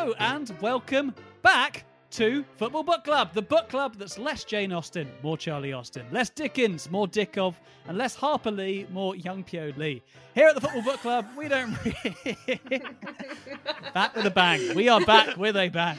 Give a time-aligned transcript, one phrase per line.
[0.00, 5.36] And welcome back to Football Book Club, the book club that's less Jane Austen, more
[5.36, 7.54] Charlie Austin, less Dickens, more Dickov,
[7.86, 10.02] and less Harper Lee, more Young Pyo Lee.
[10.34, 11.74] Here at the Football Book Club, we don't.
[13.94, 14.74] back with a bang.
[14.74, 15.98] We are back with a bang.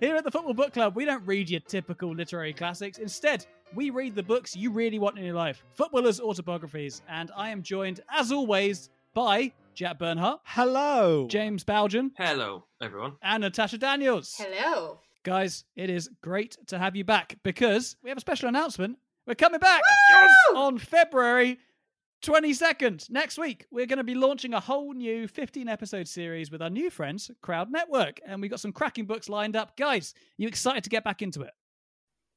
[0.00, 2.98] Here at the Football Book Club, we don't read your typical literary classics.
[2.98, 7.02] Instead, we read the books you really want in your life footballers' autobiographies.
[7.08, 11.26] And I am joined, as always, by Jack Bernhardt, Hello.
[11.28, 13.12] James Bowden, Hello, everyone.
[13.22, 14.34] and Natasha Daniels.
[14.38, 15.00] Hello.
[15.22, 18.96] Guys, it is great to have you back because we have a special announcement.
[19.26, 19.82] We're coming back
[20.50, 20.56] Woo!
[20.56, 21.58] on February
[22.24, 23.10] 22nd.
[23.10, 26.70] Next week, we're going to be launching a whole new 15 episode series with our
[26.70, 28.18] new friends, Crowd Network.
[28.26, 29.76] And we've got some cracking books lined up.
[29.76, 31.52] Guys, you excited to get back into it?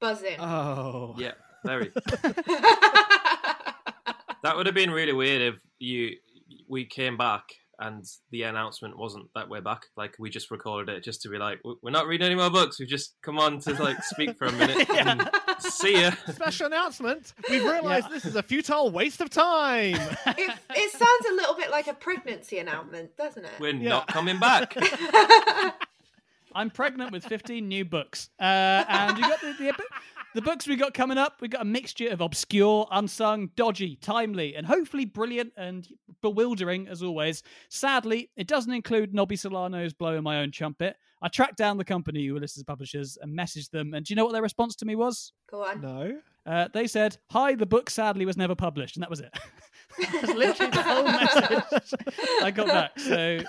[0.00, 0.40] Buzzing.
[0.40, 1.14] Oh.
[1.16, 1.92] Yeah, very.
[4.42, 6.16] that would have been really weird if you
[6.68, 7.44] we came back
[7.78, 9.86] and the announcement wasn't that we're back.
[9.96, 12.78] Like we just recorded it just to be like, we're not reading any more books.
[12.78, 14.88] We've just come on to like speak for a minute.
[14.94, 15.28] and
[15.60, 16.10] see ya.
[16.32, 17.32] Special announcement.
[17.48, 19.94] We've realised this is a futile waste of time.
[20.26, 23.52] it, it sounds a little bit like a pregnancy announcement, doesn't it?
[23.58, 23.88] We're Yeah.
[23.88, 24.76] not coming back.
[26.54, 28.28] I'm pregnant with 15 new books.
[28.38, 29.72] Uh, and you got the, the,
[30.34, 31.34] the books we got coming up.
[31.40, 35.86] We've got a mixture of obscure, unsung, dodgy, timely, and hopefully brilliant and
[36.22, 37.42] bewildering as always.
[37.68, 40.96] Sadly, it doesn't include Nobby Solano's Blowing My Own Trumpet.
[41.22, 43.92] I tracked down the company who were listed as publishers and messaged them.
[43.94, 45.32] And do you know what their response to me was?
[45.50, 45.80] Go on.
[45.80, 46.18] no.
[46.46, 48.96] Uh, they said, Hi, the book sadly was never published.
[48.96, 49.30] And that was it.
[50.12, 51.94] That's literally the whole message
[52.42, 52.98] I got back.
[52.98, 53.44] So we-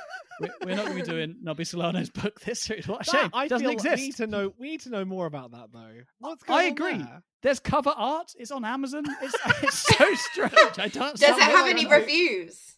[0.64, 2.88] we're not going to be doing Nobby Solano's book this series.
[2.88, 3.30] What a That, shame.
[3.34, 3.96] I doesn't feel exist.
[3.98, 4.54] we need to know.
[4.58, 5.92] We need to know more about that, though.
[6.20, 6.98] What's I going on agree.
[7.06, 7.24] there?
[7.44, 8.34] There's cover art.
[8.38, 9.04] It's on Amazon.
[9.22, 10.80] It's, it's so strange.
[10.80, 11.18] I don't.
[11.18, 12.76] Does it have any reviews?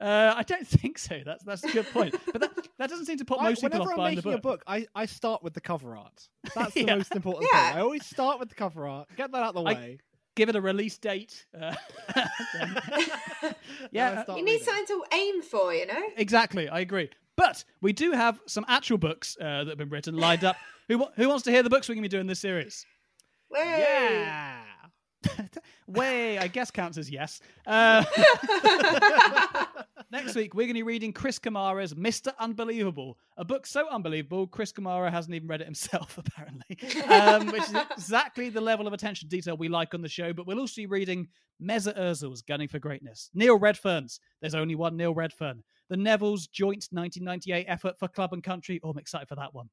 [0.00, 1.20] Uh, I don't think so.
[1.24, 2.14] That's that's a good point.
[2.32, 4.20] But that, that doesn't seem to put I, most people whenever off I'm buying the
[4.22, 4.60] making a book.
[4.60, 6.28] book, I, I start with the cover art.
[6.54, 6.94] That's the Yeah.
[6.96, 7.70] most important Yeah.
[7.70, 7.78] thing.
[7.78, 9.08] I always start with the cover art.
[9.16, 9.98] Get that out of the I- way.
[10.38, 11.46] Give it a release date.
[11.52, 11.74] Uh,
[12.14, 12.80] then-
[13.42, 13.54] Then
[13.90, 14.64] yeah, I you need reading.
[14.66, 16.00] something to aim for, you know?
[16.16, 16.68] exactly.
[16.68, 17.10] I agree.
[17.34, 20.56] But we do have some actual books uh, that have been written lined up.
[20.88, 22.86] Who who wants to hear the books we're going to be doing this series?
[23.50, 23.60] Way.
[23.80, 24.62] Yeah.
[25.88, 27.40] Way, I guess counts as yes.
[27.66, 28.04] Uh,
[30.10, 32.32] next week, we're going to be reading Chris Kamara's Mr.
[32.38, 37.62] Unbelievable, a book so unbelievable, Chris Kamara hasn't even read it himself, apparently, um, which
[37.62, 40.32] is exactly the level of attention to detail we like on the show.
[40.32, 41.28] But we'll also be reading
[41.62, 46.86] Mesut Özil's Gunning for Greatness, Neil Redfearn's There's Only One Neil Redfearn, the Neville's joint
[46.90, 48.80] 1998 effort for club and country.
[48.82, 49.68] Oh, I'm excited for that one.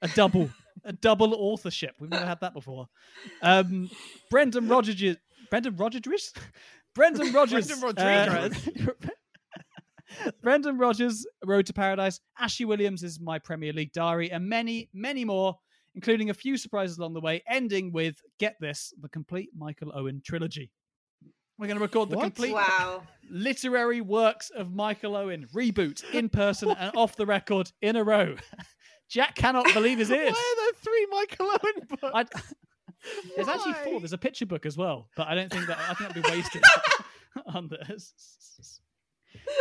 [0.00, 0.48] A double,
[0.84, 1.96] a double authorship.
[1.98, 2.86] We've never had that before.
[3.42, 3.90] Um,
[4.30, 5.16] Brendan Rodgers,
[5.50, 6.32] Brendan Rodgers,
[6.94, 9.10] Brendan Rogers, Brendan uh, Rodriguez.
[10.42, 15.24] Brendan Rogers, Road to Paradise, Ashley Williams is my Premier League diary, and many, many
[15.24, 15.58] more,
[15.94, 20.20] including a few surprises along the way, ending with get this, the complete Michael Owen
[20.24, 20.70] trilogy.
[21.58, 22.22] We're going to record the What?
[22.24, 23.02] complete Wow.
[23.28, 28.36] literary works of Michael Owen, reboot, in person and off the record in a row.
[29.08, 30.32] Jack cannot believe his ears.
[30.32, 32.12] Why are there three Michael Owen books?
[32.14, 32.24] I,
[33.34, 33.98] there's actually four.
[34.00, 36.30] There's a picture book as well, but I don't think that I think that'd be
[36.30, 36.62] wasted
[37.46, 38.12] on this.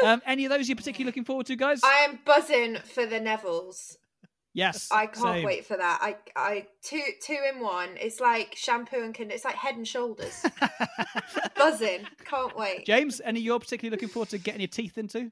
[0.04, 1.82] Um, any of those you're particularly looking forward to, guys?
[1.84, 3.98] I am buzzing for the Neville's.
[4.54, 5.46] yes, I can't same.
[5.46, 6.00] wait for that.
[6.02, 7.90] I, I, two, two in one.
[8.00, 10.46] It's like shampoo and con- it's like head and shoulders.
[11.56, 12.02] buzzing.
[12.26, 12.86] Can't wait.
[12.86, 15.32] James, any you're particularly looking forward to getting your teeth into?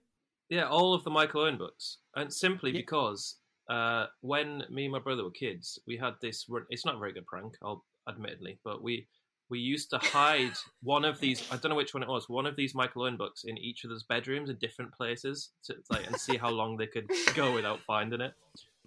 [0.49, 2.77] Yeah, all of the Michael Owen books, and simply Yeah.
[2.81, 3.37] because
[3.69, 6.45] uh, when me and my brother were kids, we had this.
[6.69, 9.07] It's not a very good prank, I'll admittedly, but we
[9.49, 11.43] we used to hide one of these.
[11.51, 12.27] I don't know which one it was.
[12.29, 15.75] One of these Michael Owen books in each of those bedrooms in different places, to,
[15.91, 18.33] like and see how long they could go without finding it.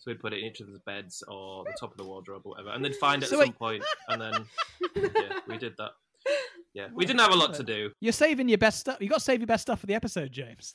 [0.00, 2.50] So we'd put it in each other's beds or the top of the wardrobe or
[2.50, 4.32] whatever, and they'd find it So at some wait- point, and then
[4.94, 5.90] yeah, we did that.
[6.74, 7.90] Yeah, we didn't have a lot to do.
[8.00, 8.98] You're saving your best stuff.
[9.00, 10.72] You got to save your best stuff for the episode, James.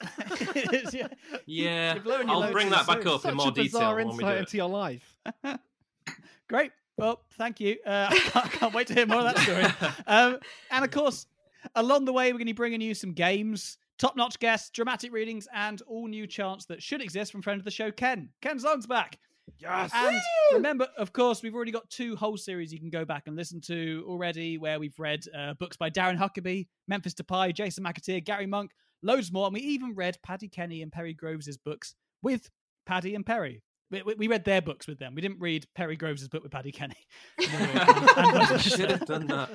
[0.92, 1.08] Yeah.
[1.46, 4.08] Yeah, You're blowing your I'll bring that back up Such in more detail bizarre when
[4.08, 4.40] we do insight it.
[4.40, 5.18] into your life.
[6.50, 6.72] Great.
[6.98, 7.78] Well, thank you.
[7.86, 9.94] Uh, I, can't, I can't wait to hear more of that story.
[10.08, 10.40] Um,
[10.72, 11.28] and of course,
[11.76, 15.12] along the way, we're going to be bringing you some games, top notch guests, dramatic
[15.12, 18.30] readings, and all new chants that should exist from friend of the show, Ken.
[18.42, 19.18] Ken Zong's back.
[19.58, 19.92] Yes.
[19.94, 20.22] And
[20.54, 23.60] remember, of course, we've already got two whole series you can go back and listen
[23.62, 28.46] to already, where we've read uh, books by Darren Huckerby, Memphis Depay, Jason McAteer, Gary
[28.46, 29.46] Monk, loads more.
[29.48, 32.50] And we even read Paddy Kenny and Perry Groves' books with
[32.86, 33.62] Paddy and Perry.
[33.94, 35.16] We, we- read their books with them.
[35.16, 36.96] We didn't read Perry Groves' book with Paddy Kenny.
[38.60, 39.50] Should have done that.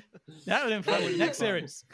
[0.46, 1.18] That would have been fun.
[1.18, 1.84] Next series.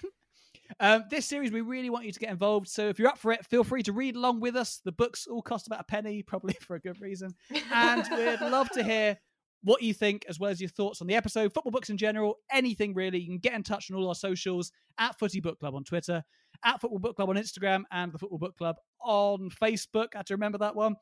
[0.80, 2.68] Um, this series, we really want you to get involved.
[2.68, 4.80] So if you're up for it, feel free to read along with us.
[4.84, 7.34] The books all cost about a penny, probably for a good reason.
[7.72, 9.18] And we'd love to hear
[9.62, 12.36] what you think, as well as your thoughts on the episode, football books in general,
[12.50, 13.18] anything really.
[13.18, 16.22] You can get in touch on all our socials at Footy Book Club on Twitter,
[16.64, 20.08] at Football Book Club on Instagram, and the Football Book Club on Facebook.
[20.14, 20.96] I had to remember that one.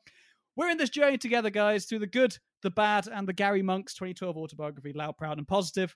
[0.55, 3.93] We're in this journey together, guys, through the good, the bad, and the Gary Monks
[3.95, 5.95] 2012 autobiography, Loud, Proud, and Positive.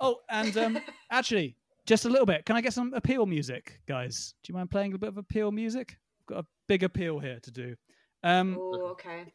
[0.00, 0.78] Oh, and um,
[1.10, 1.56] actually,
[1.86, 2.46] just a little bit.
[2.46, 4.34] Can I get some appeal music, guys?
[4.42, 5.96] Do you mind playing a bit of appeal music?
[6.22, 7.74] I've got a big appeal here to do.
[8.22, 9.32] Um, oh, okay.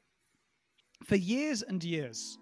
[1.03, 2.37] For years and years,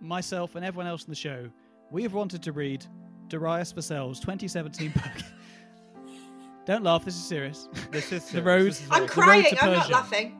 [0.00, 1.50] myself and everyone else in the show,
[1.90, 2.86] we have wanted to read
[3.28, 5.02] Darius Vassell's 2017 book.
[6.66, 7.04] Don't laugh.
[7.04, 7.68] This is serious.
[7.90, 8.76] This is the road.
[8.90, 9.44] I'm the crying.
[9.44, 10.37] road to I'm not laughing.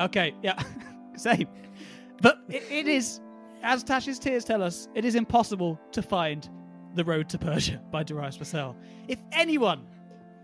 [0.00, 0.60] Okay, yeah,
[1.16, 1.46] same.
[2.22, 3.20] But it, it is,
[3.62, 6.48] as Tash's tears tell us, it is impossible to find
[6.94, 8.74] The Road to Persia by Darius Vassell.
[9.08, 9.86] If anyone,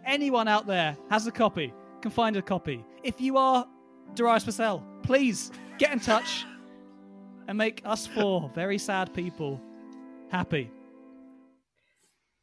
[0.04, 1.72] anyone out there has a copy,
[2.02, 3.66] can find a copy, if you are
[4.14, 6.44] Darius Vassell, please get in touch
[7.48, 9.60] and make us four very sad people
[10.30, 10.70] happy.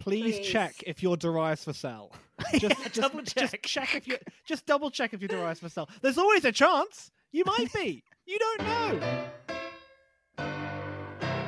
[0.03, 0.47] Please, Please.
[0.49, 2.11] check if you're Darius Vassell.
[2.59, 3.61] Just, just double Just check.
[3.63, 4.17] check if you.
[4.45, 5.87] Just double check if you're Darius Vassell.
[6.01, 7.09] There's always a chance.
[7.31, 8.03] You might be.
[8.25, 9.25] You don't know.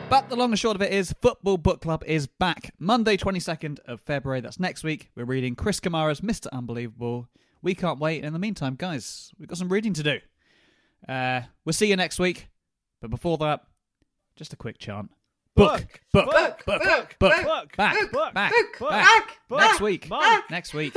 [0.10, 3.80] But the long and short of it is, Football Book Club is back Monday, 22nd
[3.88, 4.40] of February.
[4.40, 5.10] That's next week.
[5.16, 6.48] We're reading Chris Kamara's Mr.
[6.54, 7.28] Unbelievable.
[7.62, 8.24] We can't wait.
[8.24, 10.20] In the meantime, guys, we've got some reading to do.
[11.10, 12.48] Uh, we'll see you next week.
[13.02, 13.62] But before that,
[14.36, 15.12] just a quick chant.
[15.56, 19.72] Book, book, book, book, book, book, book, book, back, book, back, book, back, back, next
[19.72, 20.52] back, week, back.
[20.52, 20.94] next week.